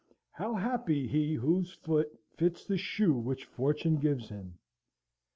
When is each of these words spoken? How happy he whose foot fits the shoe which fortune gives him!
How 0.31 0.55
happy 0.55 1.05
he 1.07 1.35
whose 1.35 1.73
foot 1.73 2.09
fits 2.35 2.65
the 2.65 2.75
shoe 2.75 3.13
which 3.13 3.45
fortune 3.45 3.97
gives 3.97 4.29
him! 4.29 4.57